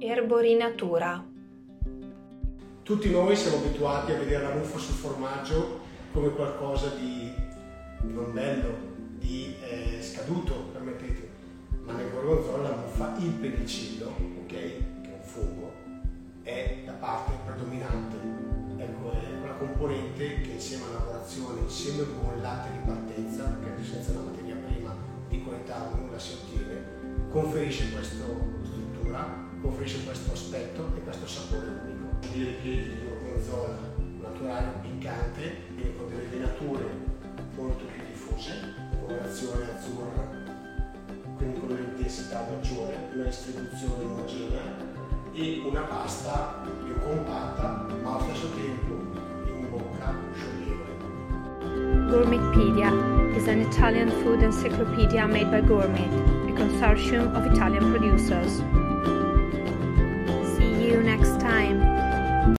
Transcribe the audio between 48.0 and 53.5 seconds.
ma allo stesso tempo in bocca scioglievole. Gourmetpedia is